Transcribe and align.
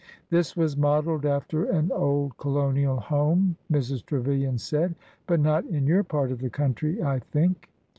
"This 0.31 0.57
was 0.57 0.75
modeled 0.75 1.27
after 1.27 1.65
an 1.65 1.91
old 1.91 2.35
colonial 2.39 2.99
home," 2.99 3.55
Mrs. 3.71 4.03
Trevilian 4.03 4.57
said; 4.57 4.95
"but 5.27 5.39
not 5.39 5.63
in 5.65 5.85
your 5.85 6.03
part 6.03 6.31
of 6.31 6.39
the 6.39 6.49
country, 6.49 7.03
I 7.03 7.19
think." 7.19 7.69